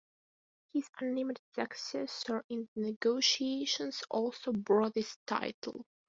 [0.73, 5.85] His unnamed successor in the negotiations also bore this title.